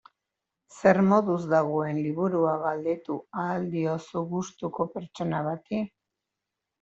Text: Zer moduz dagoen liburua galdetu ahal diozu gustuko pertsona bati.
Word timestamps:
Zer 0.75 0.99
moduz 1.09 1.35
dagoen 1.49 1.99
liburua 2.05 2.53
galdetu 2.63 3.17
ahal 3.43 3.67
diozu 3.75 4.23
gustuko 4.31 4.87
pertsona 4.95 5.43
bati. 5.49 5.83